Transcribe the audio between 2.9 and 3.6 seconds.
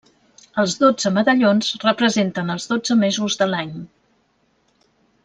mesos de